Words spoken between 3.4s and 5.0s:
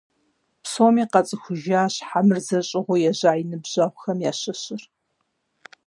и ныбжьэгъухэм ящыщыр.